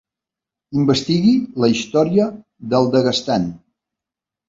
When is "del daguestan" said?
2.75-3.51